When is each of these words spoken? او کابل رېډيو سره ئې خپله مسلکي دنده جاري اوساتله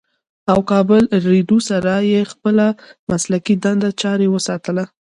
او 0.51 0.57
کابل 0.71 1.03
رېډيو 1.27 1.57
سره 1.69 1.93
ئې 2.09 2.21
خپله 2.31 2.65
مسلکي 3.11 3.55
دنده 3.63 3.89
جاري 4.01 4.27
اوساتله 4.31 4.83